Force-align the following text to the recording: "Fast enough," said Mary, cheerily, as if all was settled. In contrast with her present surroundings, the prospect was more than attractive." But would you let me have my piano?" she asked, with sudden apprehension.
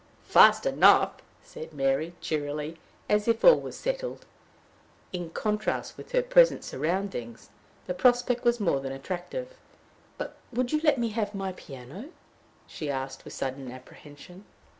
"Fast 0.25 0.65
enough," 0.65 1.11
said 1.43 1.73
Mary, 1.73 2.15
cheerily, 2.21 2.79
as 3.07 3.27
if 3.27 3.45
all 3.45 3.59
was 3.61 3.77
settled. 3.77 4.25
In 5.13 5.29
contrast 5.29 5.95
with 5.95 6.11
her 6.13 6.23
present 6.23 6.63
surroundings, 6.63 7.49
the 7.85 7.93
prospect 7.93 8.43
was 8.43 8.59
more 8.59 8.79
than 8.79 8.93
attractive." 8.93 9.49
But 10.17 10.37
would 10.51 10.71
you 10.71 10.81
let 10.83 10.97
me 10.97 11.09
have 11.09 11.35
my 11.35 11.51
piano?" 11.51 12.09
she 12.65 12.89
asked, 12.89 13.23
with 13.25 13.33
sudden 13.35 13.71
apprehension. 13.71 14.45